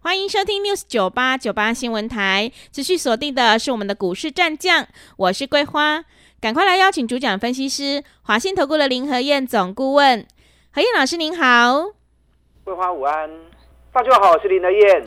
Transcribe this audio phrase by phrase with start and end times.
[0.00, 4.86] 欢迎收听 News 九八九八新闻台，持续锁定的是我们的股市战将，
[5.16, 6.04] 我是桂花，
[6.40, 10.24] 赶快来邀请主讲分析师华信投顾的林和燕总顾问，
[10.70, 11.90] 何燕老师您好，
[12.62, 13.28] 桂花午安，
[13.92, 15.04] 大家好，我是林和燕。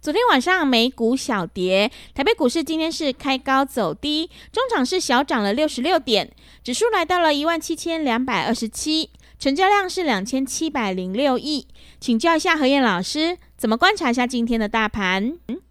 [0.00, 6.28] 昨天晚上美股小跌，台北股市今天是开高走低，中场是小涨了六十六点，
[6.64, 11.68] 指数来到了一万七千两百二十七，成交量是两千七百零六亿，
[12.00, 13.38] 请教一下何燕老师。
[13.62, 15.38] 怎么观察一下今天的大盘？
[15.46, 15.62] 嗯，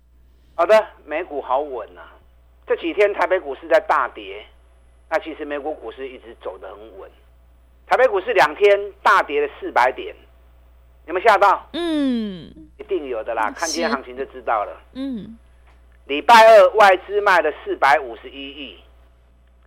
[0.56, 2.14] 好的，美股好稳啊。
[2.66, 4.46] 这几天台北股市在大跌，
[5.10, 7.12] 那其实美股股市一直走得很稳。
[7.86, 10.16] 台北股市两天大跌了四百点，
[11.06, 11.68] 有没有吓到？
[11.74, 13.52] 嗯，一定有的啦。
[13.54, 14.82] 看今天行情就知道了。
[14.94, 15.38] 嗯，
[16.06, 18.80] 礼拜二外资卖了四百五十一亿，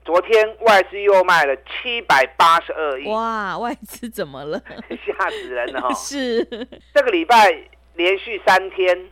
[0.02, 3.06] 昨天外资又卖了七百八十二亿。
[3.06, 4.58] 哇，外资怎么了？
[5.04, 5.92] 吓死人了哈！
[5.92, 6.42] 是
[6.94, 7.68] 这个礼拜。
[7.94, 9.10] 连续三天，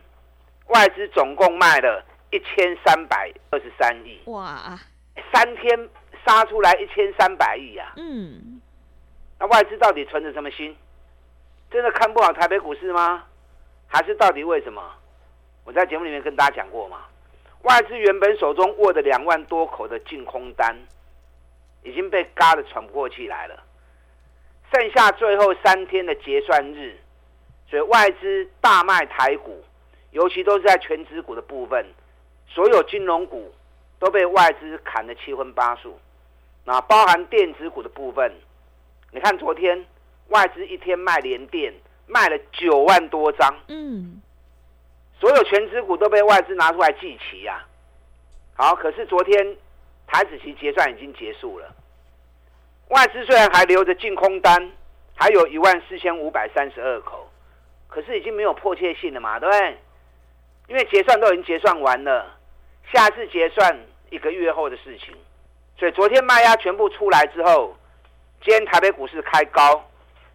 [0.67, 4.21] 外资总共卖了一千三百二十三亿。
[4.25, 4.79] 哇！
[5.33, 5.89] 三天
[6.25, 7.93] 杀出来一千三百亿呀。
[7.97, 8.61] 嗯。
[9.39, 10.75] 那外资到底存着什么心？
[11.71, 13.23] 真的看不好台北股市吗？
[13.87, 14.81] 还是到底为什么？
[15.63, 17.05] 我在节目里面跟大家讲过嘛。
[17.61, 20.75] 外资原本手中握的两万多口的净空单，
[21.83, 23.63] 已经被嘎的喘不过气来了。
[24.73, 26.97] 剩下最后三天的结算日。
[27.73, 29.59] 所以外资大卖台股，
[30.11, 31.83] 尤其都是在全职股的部分，
[32.47, 33.51] 所有金融股
[33.97, 35.99] 都被外资砍得七荤八素。
[36.65, 38.31] 那包含电子股的部分，
[39.09, 39.83] 你看昨天
[40.27, 41.73] 外资一天卖联电
[42.05, 44.21] 卖了九万多张，嗯，
[45.19, 47.65] 所有全职股都被外资拿出来祭旗呀。
[48.53, 49.57] 好，可是昨天
[50.05, 51.73] 台子期结算已经结束了，
[52.89, 54.71] 外资虽然还留着净空单，
[55.15, 57.27] 还有一万四千五百三十二口。
[57.93, 59.77] 可是已经没有迫切性了嘛，对不对？
[60.67, 62.25] 因为结算都已经结算完了，
[62.91, 63.77] 下次结算
[64.09, 65.13] 一个月后的事情。
[65.77, 67.77] 所以昨天卖压全部出来之后，
[68.43, 69.87] 今天台北股市开高，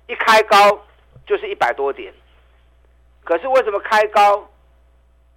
[0.07, 0.87] 一开高
[1.27, 2.15] 就是一百多点。
[3.25, 4.49] 可是为什么开高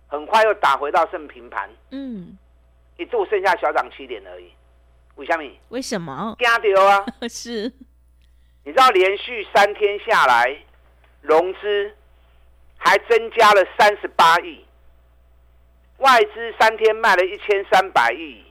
[0.07, 1.67] 很快又打回到剩平盘？
[1.89, 2.37] 嗯，
[2.97, 4.51] 一度剩下小涨七点而已。
[5.15, 5.49] 为什么？
[5.69, 6.35] 为什么？
[6.37, 7.05] 惊到啊！
[7.27, 7.71] 是，
[8.63, 10.55] 你知道连续三天下来
[11.21, 11.95] 融资。
[12.83, 14.65] 还增加了三十八亿，
[15.97, 18.43] 外资三天卖了一千三百亿，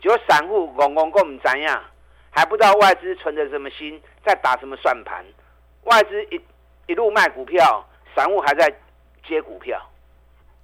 [0.00, 1.84] 结果散户公公跟我们怎样，
[2.30, 5.24] 还不知道外资存着什么心，在打什么算盘。
[5.82, 6.40] 外资一
[6.86, 7.84] 一路卖股票，
[8.14, 8.72] 散户还在
[9.26, 9.80] 接股票。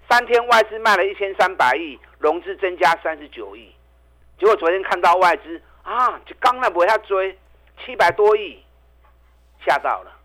[0.08, 3.74] 三天外资卖了一千三百亿，融资增加三十九亿，
[4.38, 7.36] 结果昨天看到外资啊，就刚那不要追
[7.84, 8.62] 七百多亿，
[9.66, 10.21] 吓到了。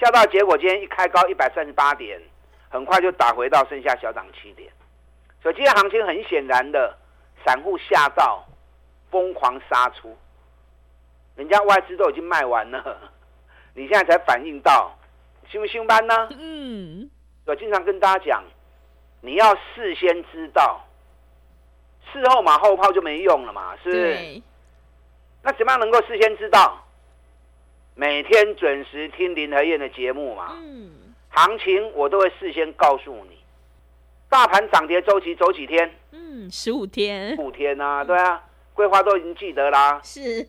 [0.00, 2.18] 下到结果，今天一开高一百三十八点，
[2.70, 4.72] 很快就打回到剩下小涨七点，
[5.42, 6.96] 所以今天行情很显然的，
[7.44, 8.42] 散户吓到，
[9.10, 10.16] 疯狂杀出，
[11.36, 13.12] 人家外资都已经卖完了，
[13.76, 14.90] 你现在才反应到，
[15.50, 16.28] 凶不凶班呢？
[16.30, 17.10] 嗯，
[17.44, 18.42] 我经常跟大家讲，
[19.20, 20.80] 你要事先知道，
[22.10, 24.42] 事后马后炮就没用了嘛，是不是？
[25.42, 26.86] 那怎么样能够事先知道？
[28.00, 30.90] 每天准时听林和燕的节目嘛，嗯，
[31.28, 33.36] 行情我都会事先告诉你。
[34.30, 35.94] 大盘涨跌周期走几天？
[36.12, 37.36] 嗯，十五天。
[37.36, 40.00] 五天啊，对啊，桂花都已经记得啦。
[40.02, 40.42] 是，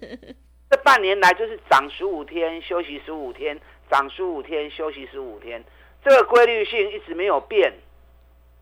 [0.70, 3.60] 这半年来就是涨十五天，休息十五天，
[3.90, 5.62] 涨十五天，休息十五天，
[6.06, 7.74] 这个规律性一直没有变。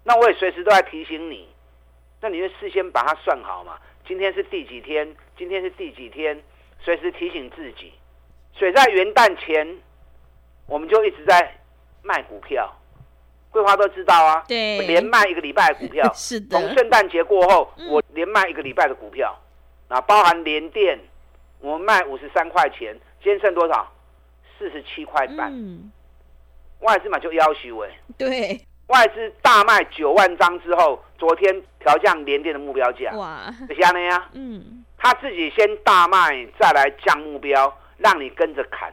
[0.04, 1.48] 那我也随时都在提醒你，
[2.22, 3.78] 那你就事先把它算好嘛。
[4.08, 5.16] 今天是第几天？
[5.38, 6.42] 今天是第几天？
[6.82, 7.94] 随时提醒自己。
[8.60, 9.78] 所以在元旦前，
[10.68, 11.56] 我们就一直在
[12.04, 12.70] 卖股票，
[13.50, 14.44] 桂花都知道啊。
[14.50, 16.12] 对，连卖一个礼拜的股票。
[16.14, 16.60] 是的。
[16.60, 19.34] 从圣诞节过后，嗯、我连卖一个礼拜的股票，
[19.88, 21.00] 啊，包含联电，
[21.62, 23.90] 我们卖五十三块钱，今天剩多少？
[24.58, 25.50] 四十七块半。
[25.54, 25.90] 嗯。
[26.82, 27.90] 外资嘛就要求哎。
[28.18, 28.60] 对。
[28.88, 33.12] 外资大卖九万张之后，昨天调降联电的目标价。
[33.14, 33.54] 哇。
[33.70, 34.30] 这下呢呀？
[34.34, 34.84] 嗯。
[34.98, 37.74] 他自己先大卖，再来降目标。
[38.00, 38.92] 让你跟着砍，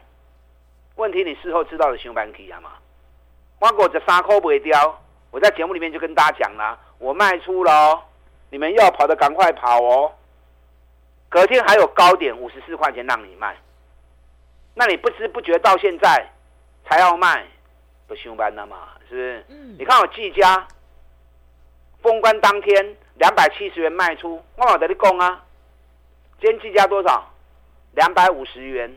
[0.97, 2.73] 问题你事后知道的，熊板起啊嘛？
[3.58, 5.00] 我果这三块不会掉，
[5.31, 8.05] 我在节目里面就跟大家讲了，我卖出了，
[8.50, 10.12] 你们要跑的赶快跑哦。
[11.29, 13.56] 隔天还有高点五十四块钱让你卖，
[14.75, 16.31] 那你不知不觉到现在
[16.85, 17.47] 才要卖，
[18.06, 18.88] 不上班了嘛？
[19.08, 19.44] 是不是？
[19.49, 19.76] 嗯。
[19.79, 20.67] 你看我季家，
[22.03, 25.44] 封关当天两百七十元卖出，我有跟你讲啊，
[26.41, 27.32] 今天技嘉多少？
[27.96, 28.94] 两百五十元，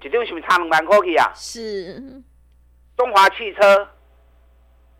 [0.00, 1.30] 一张是不是差两万块去啊？
[1.34, 2.02] 是。
[2.96, 3.88] 中华汽车，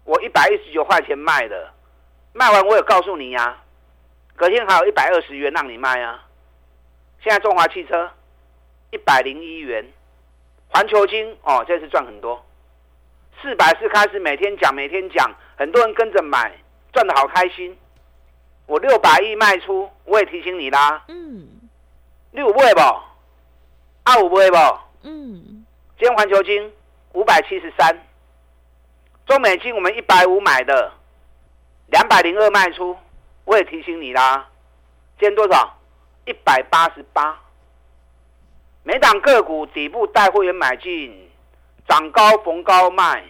[0.04, 1.72] 我一百一十九块钱卖的，
[2.34, 3.64] 卖完我有告诉你呀、啊。
[4.36, 6.26] 隔天还有一百二十元让你卖啊！
[7.22, 8.10] 现在中华汽车
[8.90, 9.86] 一百零一元，
[10.68, 12.44] 环球金哦，这次赚很多，
[13.40, 16.52] 四百四开始每天讲每天讲，很多人跟着买，
[16.92, 17.76] 赚的好开心。
[18.66, 21.04] 我六百亿卖出，我也提醒你啦。
[21.08, 21.51] 嗯。
[22.32, 22.80] 你有买不？
[22.80, 24.78] 啊有买不？
[25.02, 25.64] 嗯。
[25.98, 26.72] 今天环球金
[27.12, 27.96] 五百七十三，
[29.26, 30.92] 中美金我们一百五买的，
[31.88, 32.96] 两百零二卖出。
[33.44, 34.48] 我也提醒你啦，
[35.18, 35.76] 今天多少？
[36.24, 37.38] 一百八十八。
[38.82, 41.30] 每档个股底部带会员买进，
[41.86, 43.24] 涨高逢高卖，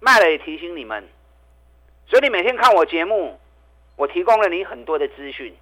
[0.00, 1.06] 卖了也提醒你们。
[2.06, 3.38] 所以你每天看我节目，
[3.96, 5.54] 我提供了你很多的资讯。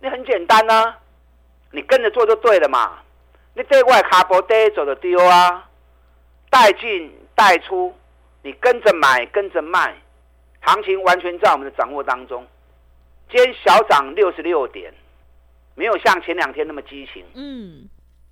[0.00, 0.98] 你很简单呐、啊，
[1.72, 3.00] 你跟着做就对了嘛。
[3.54, 5.68] 你对外卡波带走的丢啊，
[6.48, 7.94] 带进带出，
[8.42, 9.94] 你跟着买跟着卖，
[10.60, 12.46] 行情完全在我们的掌握当中。
[13.30, 14.92] 今天小涨六十六点，
[15.74, 17.24] 没有像前两天那么激情。
[17.34, 17.88] 嗯，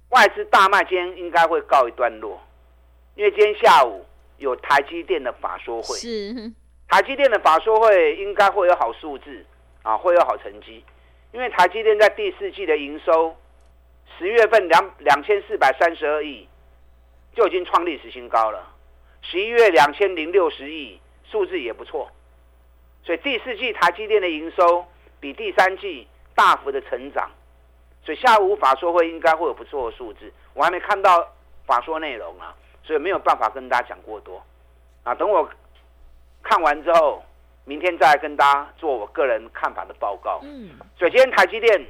[0.09, 2.41] 外资大卖，今天应该会告一段落，
[3.15, 4.07] 因为今天下午
[4.39, 5.97] 有台积电的法说会。
[5.97, 6.53] 是，
[6.89, 9.45] 台积电的法说会应该会有好数字
[9.83, 10.83] 啊，会有好成绩，
[11.33, 13.37] 因为台积电在第四季的营收，
[14.19, 16.49] 十月份两两千四百三十二亿，
[17.35, 18.67] 就已经创历史新高了。
[19.23, 22.11] 十一月两千零六十亿，数字也不错。
[23.05, 24.85] 所以第四季台积电的营收
[25.21, 27.31] 比第三季大幅的成长，
[28.05, 30.33] 所以下午法说会应该会有不错的数字。
[30.55, 31.27] 我还没看到
[31.65, 34.43] 法说内容啊，所以没有办法跟大家讲过多。
[35.05, 35.49] 啊，等我
[36.43, 37.23] 看完之后，
[37.65, 40.41] 明天再来跟大家做我个人看法的报告。
[40.43, 40.71] 嗯。
[40.99, 41.87] 所以今天台积电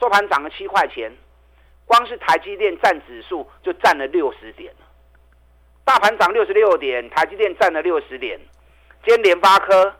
[0.00, 1.12] 收盘涨了七块钱，
[1.84, 4.72] 光是台积电占指数就占了六十点。
[5.84, 8.38] 大盘涨六十六点，台积电占了六十点。
[9.04, 9.94] 今天联发科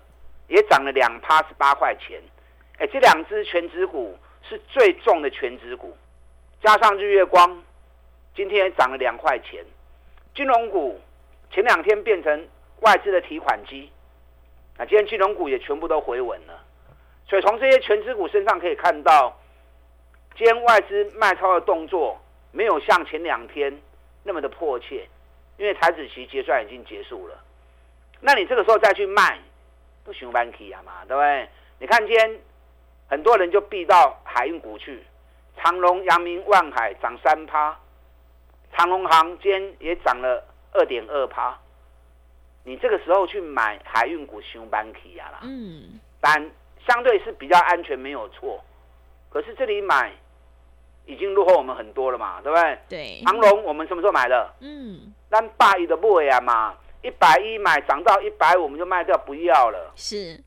[0.49, 2.21] 也涨了两趴十八块钱，
[2.79, 5.97] 哎，这两只全指股是最重的全指股，
[6.63, 7.63] 加上日月光，
[8.37, 9.65] 今天也涨了两块钱。
[10.35, 11.01] 金融股
[11.51, 12.49] 前两天变成
[12.81, 13.91] 外资的提款机，
[14.79, 16.65] 啊，今天金融股也全部都回稳了。
[17.29, 19.39] 所以从这些权值股身上可以看到，
[20.35, 22.19] 今天外资卖超的动作
[22.53, 23.79] 没有像前两天
[24.23, 25.07] 那么的迫切，
[25.59, 27.39] 因为台指期结算已经结束了。
[28.21, 29.39] 那你这个时候再去卖，
[30.05, 31.49] 不行 vanky 啊嘛，对不对？
[31.81, 32.41] 你看今天
[33.09, 35.05] 很多人就避到海运股去，
[35.57, 37.79] 长荣、阳明、万海涨三趴，
[38.77, 41.59] 长荣航今天也涨了二点二趴。
[42.69, 46.51] 你这个时候去买海运股，行 van key 啊啦，嗯，但
[46.87, 48.63] 相对是比较安全，没有错。
[49.31, 50.13] 可是这里买
[51.07, 52.79] 已经落后我们很多了嘛，对不对？
[52.91, 53.23] 对。
[53.25, 54.55] 长荣我们什么时候买的？
[54.61, 56.77] 嗯，咱八一的不为啊嘛。
[57.01, 59.93] 一百一买涨到一百五，我们就卖掉不要了。
[59.97, 60.39] 是，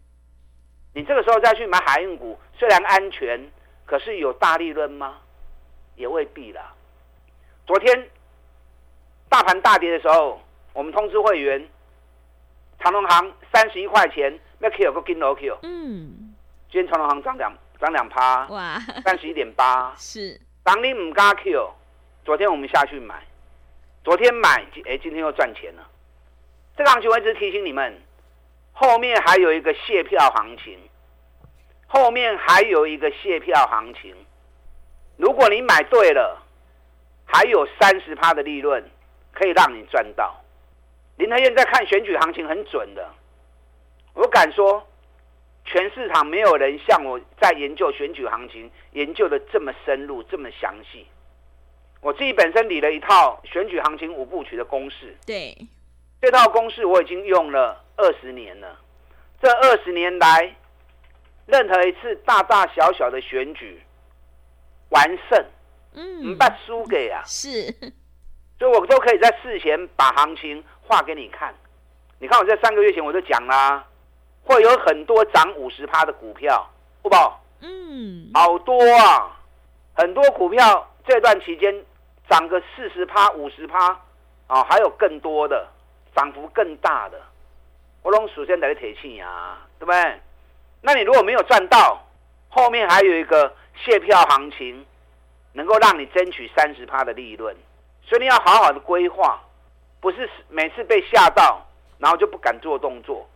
[0.94, 3.50] 你这个时候再去买海运股，虽然安全，
[3.88, 5.18] 可是有大利润吗？
[5.96, 6.72] 也未必啦。
[7.66, 8.10] 昨天
[9.28, 10.40] 大盘大跌的时候，
[10.74, 11.68] 我们通知会员，
[12.82, 15.58] 长隆行三十一块钱，那 Q 有个金楼 Q。
[15.64, 16.34] 嗯。
[16.72, 18.46] 今天长隆行涨两涨两趴。
[18.48, 18.80] 哇。
[19.04, 19.94] 三十一点八。
[19.98, 20.40] 是。
[20.64, 21.72] 当你唔加 Q，
[22.26, 23.16] 昨天我们下去买，
[24.04, 25.88] 昨天买，哎，今天又赚钱了。
[26.78, 28.00] 这个行情我一直提醒你们，
[28.74, 30.78] 后面还有一个卸票行情，
[31.88, 34.16] 后面还有一个卸票行情。
[35.18, 36.42] 如果你买对了，
[37.26, 38.84] 还有三十趴的利润
[39.34, 40.41] 可以让你赚到。
[41.18, 43.10] 林和燕在看选举行情很准的，
[44.14, 44.86] 我敢说，
[45.66, 51.06] 全市场没有人像我在研究选举行情研究的这么深入、这么详细。
[52.02, 55.16] 我自己本身理了一套选举行情五部曲的公式。
[55.26, 55.56] 对。
[56.20, 58.80] 这套公式我已经用了二十年了。
[59.42, 60.56] 这二十年来，
[61.48, 63.82] 任何一次大大小小的选举
[64.90, 65.46] 完胜，
[65.94, 67.74] 嗯，不输给啊，是，
[68.62, 71.52] 所以我都可以在事前把行情画给你看。
[72.20, 73.84] 你看我在三个月前我就讲啦，
[74.44, 76.70] 会有很多涨五十趴的股票，
[77.02, 79.36] 不宝，嗯，好多啊，
[79.96, 81.74] 很多股票这段期间
[82.30, 84.00] 涨个四十趴、五十趴
[84.46, 85.68] 啊，还有更多的。
[86.14, 87.18] 涨幅更大的，
[88.04, 90.20] 我拢首先来提醒啊，对不对？
[90.82, 92.06] 那你如果没有赚到，
[92.50, 94.86] 后面还有一个卸票行情
[95.54, 97.56] 能够让你争取三十趴的利润，
[98.04, 99.40] 所以你要好好的规划，
[100.00, 101.66] 不是每次被吓到，
[101.98, 103.28] 然后就不敢做动作。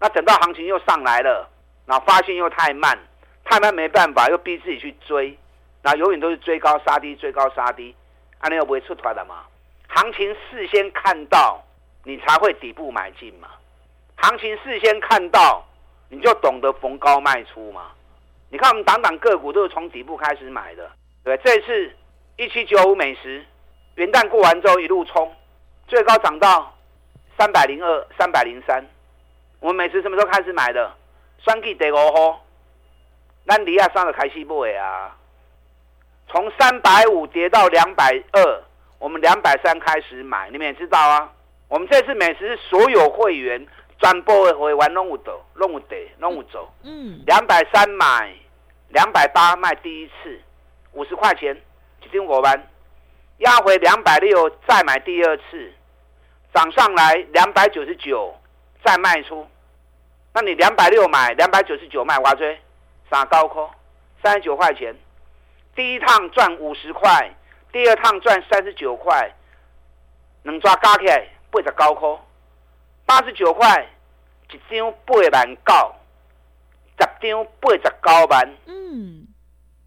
[0.00, 1.48] 那等到行情又上来了，
[1.86, 2.98] 然后发现又太慢，
[3.44, 5.36] 太慢没办法，又逼自己去追，
[5.82, 7.94] 那永远都是追高杀低，追高杀低，
[8.38, 9.44] 啊，你又不会出团的嘛？
[9.88, 11.62] 行情事先看到，
[12.04, 13.48] 你才会底部买进嘛。
[14.16, 15.64] 行情事先看到，
[16.08, 17.90] 你就懂得逢高卖出嘛。
[18.48, 20.90] 你看我们档档个股都是从底部开始买的，
[21.24, 21.92] 对，这次
[22.36, 23.44] 一七九五美食，
[23.96, 25.30] 元旦过完之后一路冲，
[25.86, 26.74] 最高涨到
[27.38, 28.84] 三百零二、三百零三。
[29.60, 30.92] 我们美食什么时候开始买的？
[31.44, 32.44] 双 K 得五号，
[33.44, 35.16] 那离亚上的开西部位啊，
[36.28, 38.62] 从三百五跌到两百二，
[38.98, 41.32] 我们两百三开始买，你们也知道啊。
[41.68, 43.66] 我们这次美食所有会员
[43.98, 46.72] 转播的会员拢有走，弄有得，弄有走。
[46.82, 48.32] 嗯，两百三买，
[48.88, 50.40] 两百八卖第一次，
[50.92, 51.60] 五十块钱
[52.02, 52.66] 一张五万，
[53.42, 55.72] 压回两百六再买第二次，
[56.54, 58.32] 涨上来两百九十九
[58.84, 59.46] 再卖出。
[60.32, 62.58] 那你两百六买，两百九十九卖，我追，
[63.10, 63.68] 啥高科？
[64.22, 64.94] 三十九块钱，
[65.74, 67.34] 第一趟赚五十块，
[67.72, 69.34] 第二趟赚三十九块，
[70.44, 72.20] 能抓加起来八十高科，
[73.04, 73.84] 八十九块
[74.52, 75.94] 一张八万九，
[76.96, 78.56] 十张八十九万。
[78.66, 79.26] 嗯，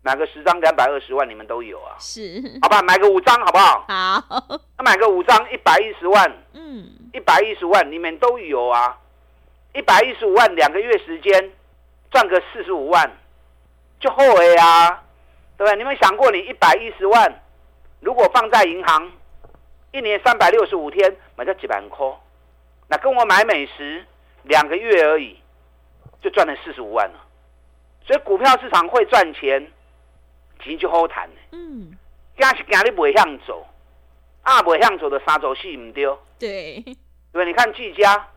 [0.06, 1.96] 买个十张两百二十万，你们都有啊？
[1.98, 3.84] 是，好吧，买个五张好不好？
[3.88, 8.96] 好，那买个五张一百一十万，嗯，一百一十万你们都有啊？
[9.74, 11.52] 一百一十五万，两个月时间
[12.12, 13.12] 赚个四十五万，
[14.00, 15.04] 就后悔啊，
[15.58, 15.76] 对不对？
[15.76, 17.42] 你们想过，你一百一十万，
[18.00, 19.12] 如果放在银行，
[19.92, 22.06] 一年三百六十五天，买到几万块，
[22.90, 24.06] 那跟我买美食
[24.44, 25.40] 两个月而已，
[26.22, 27.16] 就赚了四十五万了。
[28.06, 29.68] 所以股票市场会赚钱，
[30.60, 31.30] 钱就好谈。
[31.52, 31.92] 嗯，
[32.38, 33.66] 今是今日不会向走，
[34.44, 36.18] 啊，不向走的三走四唔丢。
[36.40, 36.84] 对，
[37.32, 38.28] 对，你看技嘉。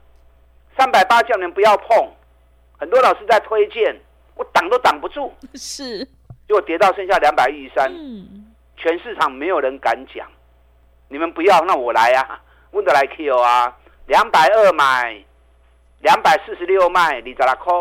[0.77, 2.09] 三百八叫你们不要碰，
[2.79, 4.01] 很多老师在推荐，
[4.37, 6.05] 我挡都挡不住，是，
[6.47, 7.93] 结果跌到剩下两百一十三，
[8.77, 10.31] 全市场没有人敢讲，
[11.09, 15.21] 你们不要，那我来啊，问得来 Q 啊，两百二买，
[16.03, 17.73] 两百四十六卖，二十六块，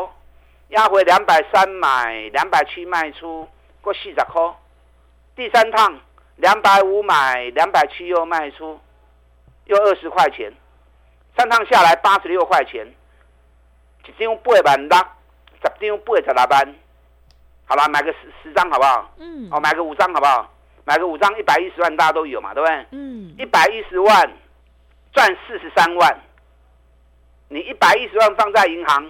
[0.69, 3.47] 压回两百三买，两百七卖出，
[3.87, 4.53] 过四十块，
[5.33, 5.97] 第三趟
[6.35, 8.77] 两百五买，两百七又卖出，
[9.63, 10.51] 又二十块钱。
[11.37, 12.85] 三趟下来八十六块钱，
[14.05, 14.97] 一张八万六，
[15.61, 16.75] 十张八十六万，
[17.65, 19.09] 好吧，买个十十张好不好？
[19.19, 19.47] 嗯。
[19.53, 20.51] 哦，买个五张好不好？
[20.83, 22.85] 买个五张一百一十万，大家都有嘛，对不对？
[22.91, 23.33] 嗯。
[23.37, 24.33] 一百一十万
[25.13, 26.19] 赚四十三万，
[27.47, 29.09] 你一百一十万放在银行，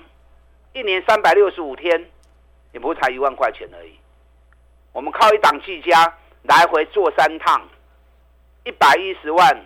[0.74, 2.12] 一年三百六十五天，
[2.74, 3.97] 也不会才一万块钱而已。
[4.94, 7.62] 我们靠一档技嘉来回做三趟，
[8.63, 9.65] 一百一十万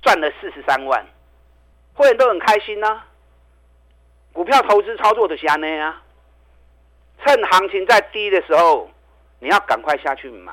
[0.00, 1.04] 赚了四十三万。
[1.94, 3.02] 会员都很开心呐、
[4.32, 6.00] 股票投资操作的是安内啊，
[7.24, 8.90] 趁行情在低的时候，
[9.40, 10.52] 你要赶快下去买，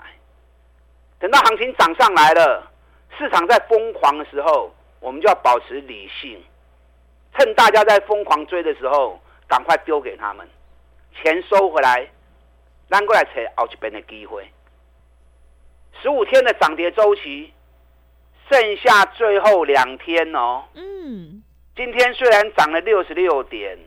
[1.18, 2.70] 等到行情涨上来了，
[3.18, 6.44] 市场在疯狂的时候，我们就要保持理性，
[7.38, 10.46] 趁大家在疯狂追的时候，赶快丢给他们，
[11.16, 12.06] 钱收回来，
[12.90, 14.52] 拿过来才后一边的机会，
[16.02, 17.54] 十五天的涨跌周期。
[18.52, 20.64] 剩下最后两天哦。
[20.74, 21.44] 嗯，
[21.76, 23.78] 今天虽然涨了六十六点，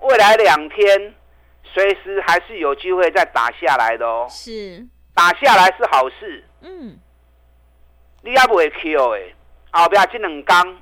[0.00, 1.14] 未来两天
[1.62, 4.26] 随时还是有机会再打下来的哦。
[4.28, 6.44] 是，打下来是好事。
[6.62, 6.98] 嗯，
[8.22, 9.22] 你也不会 Q 哎，
[9.70, 10.76] 后边这两天，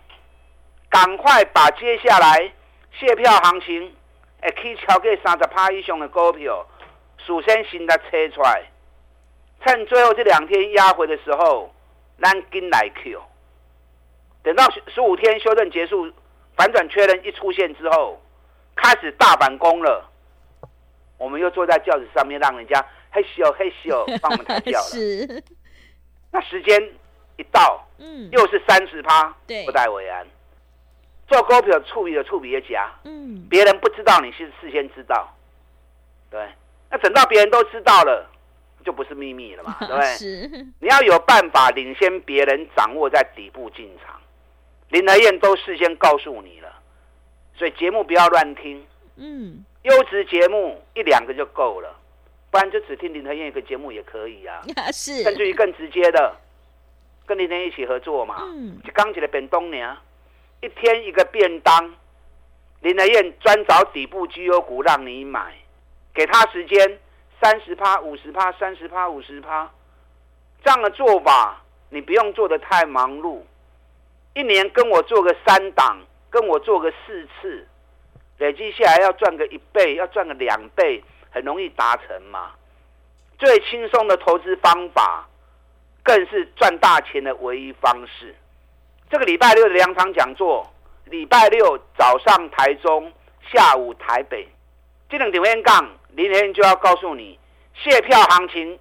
[0.88, 2.50] 赶快把接下来
[2.98, 3.94] 谢票行情，
[4.40, 6.66] 哎，可以超过三十趴以上的股票，
[7.26, 8.64] 首先先的车出来，
[9.64, 11.70] 趁最后这两天压回的时候。
[12.22, 13.20] 咱跟来 Q，
[14.44, 16.10] 等到十五天修正结束，
[16.56, 18.22] 反转确认一出现之后，
[18.76, 20.08] 开始大反攻了。
[21.18, 23.90] 我们又坐在轿子上面，让人家嘿咻嘿咻
[24.22, 24.84] 帮我们抬轿了。
[24.84, 25.42] 是。
[26.30, 26.80] 那时间
[27.36, 30.24] 一到，嗯，又是三十趴，对，不带为安。
[31.26, 35.36] 做股票处理的处理的家，嗯，别人不知道，你是事先知道，
[36.30, 36.48] 对。
[36.90, 38.30] 那等到别人都知道了。
[38.84, 40.66] 就不是秘密了嘛，对不对？
[40.78, 44.20] 你要有办法领先别人，掌握在底部进场。
[44.90, 46.70] 林德燕都事先告诉你了，
[47.56, 48.84] 所以节目不要乱听。
[49.16, 49.64] 嗯。
[49.84, 51.98] 优质节目一两个就够了，
[52.50, 54.60] 不然就只听林德燕一个节目也可以 啊。
[54.92, 55.22] 是。
[55.22, 56.36] 甚至于更直接的，
[57.24, 58.36] 跟林和燕一起合作嘛。
[58.42, 58.78] 嗯。
[58.84, 59.96] 就刚起来便当呢，
[60.60, 61.94] 一天一个便当，
[62.82, 65.54] 林德燕专找底部绩优股让你买，
[66.14, 66.98] 给他时间。
[67.42, 69.70] 三十趴、五十趴、三十趴、五十趴，
[70.64, 73.42] 这样的做法，你不用做得太忙碌，
[74.32, 75.98] 一年跟我做个三档，
[76.30, 77.66] 跟我做个四次，
[78.38, 82.52] 累积下来要赚个一倍，要赚个两倍，很容易达成嘛。
[83.38, 85.28] 最轻松的投资方法，
[86.02, 88.34] 更是赚大钱的唯一方式。
[89.10, 90.72] 这个礼拜六的两场讲座，
[91.04, 93.12] 礼拜六早上台中，
[93.52, 94.48] 下午台北，
[95.10, 97.38] 这两点位杠，明天就要告诉你，
[97.74, 98.78] 谢票行情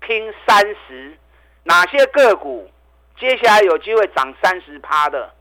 [0.00, 1.16] 拼三十，
[1.64, 2.70] 哪些个股
[3.18, 5.32] 接下来有机会涨三十趴的，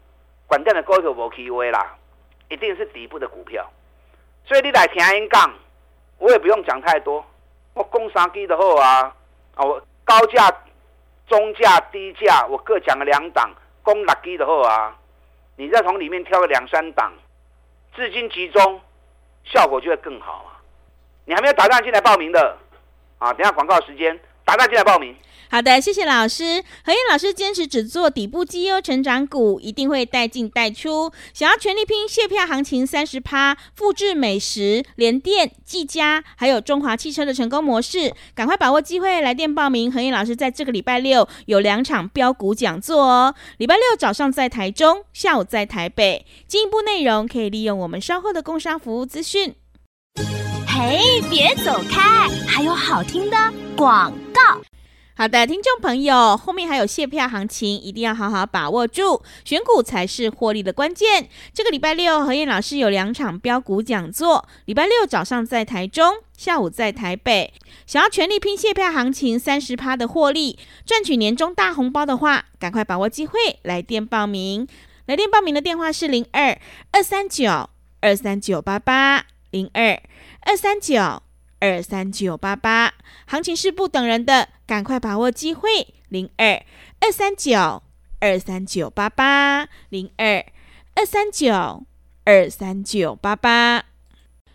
[0.48, 1.96] 管电的高手无机会啦，
[2.50, 3.65] 一定是底部的股票。
[4.46, 5.53] 所以你来听一杠，
[6.17, 7.25] 我也不用讲太多，
[7.74, 9.15] 我讲三支就好啊，
[9.55, 10.50] 啊，我高价、
[11.27, 13.50] 中价、低价，我各讲了两档。
[13.81, 14.96] 攻六支的后啊，
[15.55, 17.12] 你再从里面挑个两三档，
[17.96, 18.79] 资金集中，
[19.46, 20.59] 效果就会更好啊！
[21.30, 22.58] 你还没有打算进来报名的
[23.20, 23.32] 啊？
[23.34, 24.20] 等下广告时间。
[24.48, 25.16] 马上进来报名。
[25.52, 26.64] 好的，谢谢老师。
[26.84, 31.12] 和彦老师坚持只做底部绩优成长股，一定会带进带出。
[31.36, 39.92] 想要全力拼谢票行情三十趴，复制美食、联电、技嘉，还有中华汽车的成功模式，赶快把握机会来电报名。
[39.92, 43.36] 和彦老师在这个礼拜六有两场标股讲座哦。
[43.58, 46.26] 礼拜六早上在台中，下午在台北。
[46.48, 49.54] 进一步内容可以利用我们稍后的工商服务资讯。
[50.82, 53.36] 嘿，别走开，还有好听的
[53.76, 54.62] 广告。
[55.14, 61.28] 好的，听众朋友，后面还有谢票行情，一定要好好把握住，选股才是获利的关键。
[61.54, 67.54] 这个礼拜六，和彦老师有两场标股讲座，礼拜六早上在台中，下午在台北。
[67.86, 74.66] 想要全力拼谢票行情三十趴的获利，赚取年终大红包的话，赶快把握机会，来电报名。
[75.08, 76.58] 来电报名的电话是零二
[76.92, 77.70] 二三九
[78.00, 80.02] 二三九八八零二。
[80.41, 81.22] 二三九
[81.60, 82.93] 二三九八八，
[83.25, 85.93] 行情是不等人的，赶快把握机会。
[86.08, 86.63] 零二
[87.02, 87.84] 二三九
[88.19, 90.45] 二三九八八，零二
[90.95, 91.86] 二三九
[92.25, 93.88] 二三九八八。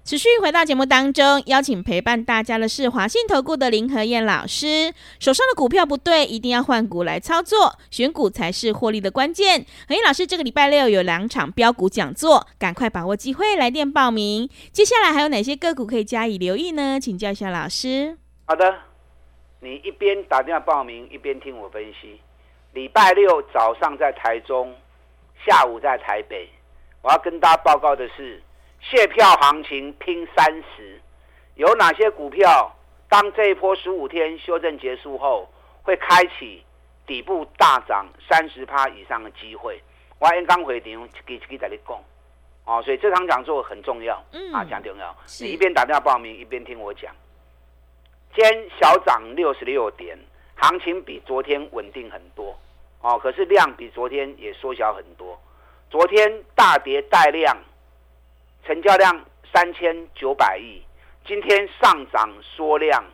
[0.04, 4.92] 持续回到节目当中，邀请陪伴大家的是华信投顾的林和燕老师。
[5.18, 9.64] 手上的股票不对，一定要换股来操作，选股才是获利的关键。
[9.88, 14.46] 和燕老师这个礼拜六有两场标股讲座，赶快把握机会来电报名。
[14.72, 17.00] 接下来还有哪些个股可以加以留意呢？
[17.00, 18.18] 请教一下老师。
[18.44, 18.74] 好的，
[19.60, 22.20] 你一边打电话报名，一边听我分析。
[22.74, 24.70] 礼拜六早上在台中，
[25.46, 26.46] 下午在台北，
[27.00, 28.42] 我要跟大家报告的是。
[28.90, 31.00] 谢票行情拼三十，
[31.54, 32.70] 有哪些股票？
[33.08, 35.48] 当这一波十五天修正结束后，
[35.82, 36.62] 会开启
[37.06, 39.80] 底部大涨三十趴以上的机会。
[40.18, 41.98] 我刚刚回电，给给在你讲
[42.66, 45.16] 哦，所以这场讲座很重要，嗯啊，讲重要。
[45.40, 47.10] 你一边打电话报名，一边听我讲。
[48.34, 50.18] 今天小涨六十六点，
[50.56, 52.54] 行情比昨天稳定很多
[53.00, 55.40] 哦，可是量比昨天也缩小很多。
[55.88, 57.56] 昨天大跌带量。
[58.66, 60.82] 成交量三千九百亿，
[61.26, 63.04] 今天上涨缩量，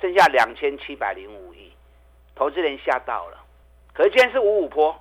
[0.00, 1.72] 剩下两千七百零五亿，
[2.34, 3.38] 投资人吓到了。
[3.92, 4.94] 可是今天是五五坡，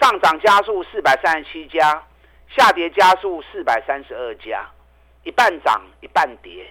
[0.00, 2.02] 上涨加速四百三十七家，
[2.48, 4.66] 下跌加速四百三十二家，
[5.24, 6.66] 一半涨一半跌。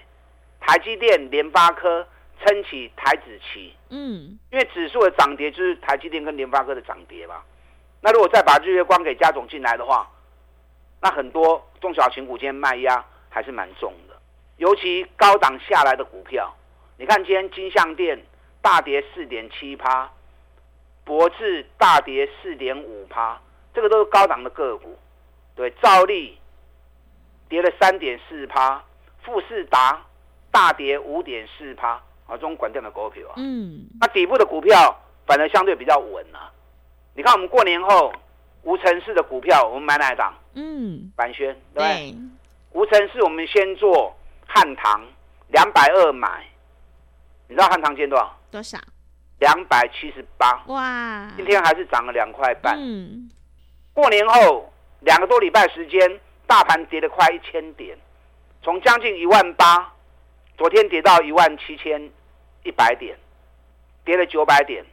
[0.60, 2.06] 台积电、联发科
[2.42, 7.42] 撑起台子期，嗯，因为指数的涨跌就是台积电跟联发科的涨跌嘛。
[8.00, 10.10] 那如果再把日月光给加总进来的话，
[11.04, 14.16] 那很多中小型股今天卖压还是蛮重的，
[14.56, 16.50] 尤其高档下来的股票，
[16.96, 18.18] 你看今天金像电
[18.62, 20.10] 大跌四点七趴，
[21.04, 23.38] 博智大跌四点五趴，
[23.74, 24.98] 这个都是高档的个股。
[25.54, 26.38] 对，兆利
[27.50, 28.82] 跌了三点四趴，
[29.22, 30.02] 富士达
[30.50, 31.90] 大跌五点四趴，
[32.26, 36.50] 啊，这种管电的股票啊，嗯，那底部的股票反而相对比较稳啊。
[37.14, 38.10] 你看我们过年后。
[38.64, 40.34] 无尘市的股票，我们买哪一档？
[40.54, 42.14] 嗯，板轩对，对。
[42.72, 44.14] 无尘室我们先做
[44.46, 45.00] 汉唐，
[45.48, 46.44] 两百二买，
[47.48, 48.36] 你知道汉唐今天多少？
[48.50, 48.78] 多少？
[49.38, 50.62] 两百七十八。
[50.66, 51.30] 哇！
[51.36, 52.76] 今天还是涨了两块半。
[52.78, 53.30] 嗯。
[53.92, 57.96] 过年后两个多礼拜时间，大盘跌了快一千点，
[58.62, 59.92] 从将近一万八，
[60.56, 62.10] 昨天跌到一万七千
[62.64, 63.16] 一百点，
[64.04, 64.84] 跌了九百点，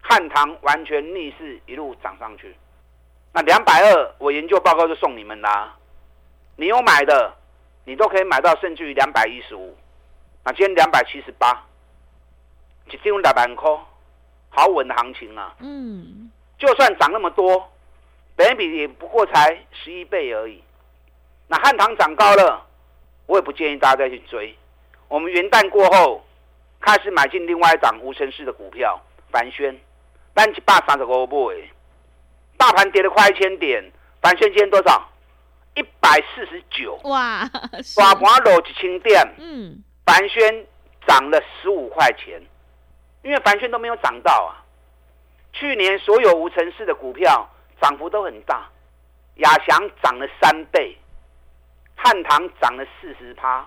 [0.00, 2.56] 汉唐完全逆势一路涨上去。
[3.32, 5.76] 那两百二，我研究报告就送你们啦。
[6.56, 7.32] 你有买的，
[7.84, 9.76] 你都可以买到，甚至于两百一十五。
[10.44, 11.64] 那今天两百七十八，
[12.90, 13.70] 一张两百块，
[14.48, 15.54] 好稳的行情啊。
[15.60, 16.30] 嗯。
[16.58, 17.70] 就算涨那么多，
[18.36, 20.62] 本益比也不过才十一倍而已。
[21.46, 22.66] 那汉唐涨高了，
[23.26, 24.54] 我也不建议大家再去追。
[25.08, 26.22] 我们元旦过后，
[26.80, 29.74] 开始买进另外一档无尘室的股票，凡轩，
[30.34, 31.56] 单一百三十五买，
[32.60, 33.82] 大盘跌了快一千点，
[34.20, 35.08] 凡轩今天多少？
[35.74, 36.94] 一百四十九。
[37.04, 37.48] 哇，
[37.96, 40.66] 大盘落一千点，嗯，凡轩
[41.06, 42.38] 涨了十五块钱，
[43.22, 44.60] 因为凡轩都没有涨到啊。
[45.54, 47.48] 去年所有无城市的股票
[47.80, 48.68] 涨幅都很大，
[49.36, 50.98] 亚翔涨了三倍，
[51.96, 53.66] 汉唐涨了四十趴，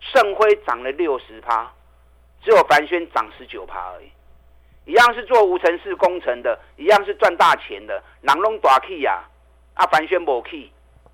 [0.00, 1.72] 盛辉涨了六十趴，
[2.42, 4.10] 只有凡轩涨十九趴而已。
[4.84, 9.22] 一样是做无尘室工程的，一样是赚大钱的，人拢大气呀，
[9.74, 10.70] 啊凡轩无起，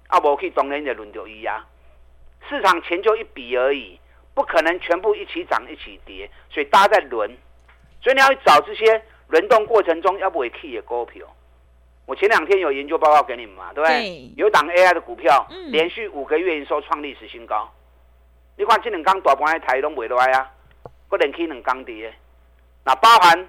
[0.08, 1.64] 啊无起当然就轮到伊呀。
[2.48, 3.98] 市场钱就一笔而已，
[4.34, 7.30] 不可能全部一起涨一起跌，所以大家在轮，
[8.02, 9.02] 所以你要去找这些。
[9.28, 11.22] 轮动过程中要不会 key 的股票，
[12.06, 14.00] 我前两天有研究报告给你们嘛，对不对？
[14.00, 17.70] 对有档 AI 的股票，嗯、连续五个月营收创历史新高。
[18.56, 20.50] 你看这两刚大盘的台都未落来啊，
[21.10, 22.10] 不能 key 两刚跌。
[22.86, 23.46] 那包含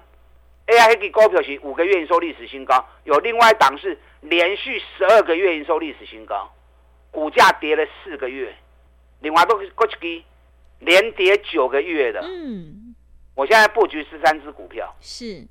[0.70, 6.48] AI 的股票是五个月营收历史新高，有另外一档是连续十二个月营收历史新高，
[7.10, 8.54] 股价跌了四个月。
[9.20, 10.24] 另外都是过去
[10.78, 12.20] 连跌九个月的。
[12.22, 12.94] 嗯，
[13.34, 14.94] 我现在布局十三只股票。
[15.00, 15.44] 是。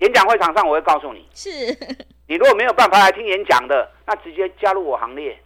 [0.00, 1.50] 演讲会场上我会告诉你，是
[2.26, 5.38] 你如果没有办法来听演讲的，那直接加入我行列。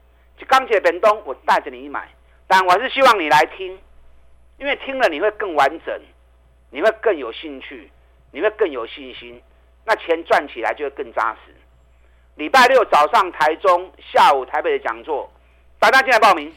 [0.49, 2.09] 钢铁本东，我带着你买，
[2.47, 3.79] 但我还是希望你来听，
[4.59, 6.01] 因为听了你会更完整，
[6.71, 7.91] 你会更有兴趣，
[8.35, 9.41] 你会更有信心，
[9.87, 11.55] 那钱赚起来就会更扎实。
[12.35, 15.33] 礼拜六早上台中，下午台北的讲座，
[15.79, 16.53] 大家进来报名。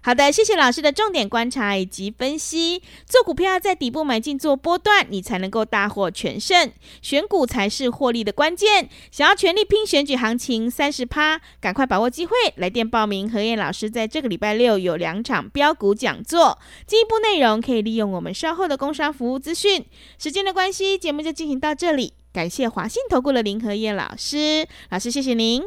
[0.00, 2.82] 好的，谢谢老师的重点观察以及分析。
[3.04, 6.72] 做股票在底部买进做波段，你才能够大获全胜。
[7.02, 8.88] 选股才是获利的关键。
[9.10, 13.30] 想要全力拼选举行情三十趴，赶快把握机会，来电报名。
[13.30, 19.84] 何燕老师在这个礼拜六有两场标股讲座，进一步内容可以利用我们稍后的工商服务资讯。
[20.16, 22.14] 时间的关系，节目就进行到这里。
[22.32, 25.62] 感谢华信投顾的林何燕老师，老师谢谢您。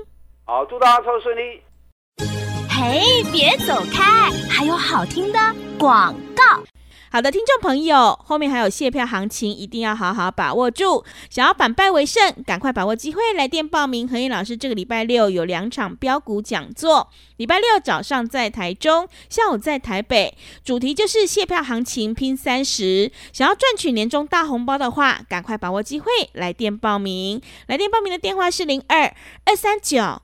[0.46, 2.51] 好，祝大家抽顺利。
[2.84, 4.32] 嘿，别走开！
[4.50, 5.38] 还有好听的
[5.78, 6.64] 广告。
[7.12, 11.06] 好的，听众朋友，后面还有卸票行情，一定要好好把握住。
[11.30, 14.08] 想要反败为胜，赶快把握机会，来电报名。
[14.08, 23.12] 和彦老师这个礼拜六有两场标股讲座，礼拜六早上在台中，下午在台北，主题就是卸票行情拼三十。
[23.32, 27.40] 想要赚取年终大红包的话，赶快把握机会，来电报名。
[27.68, 29.14] 来电报名的电话是零二
[29.46, 30.24] 二三九。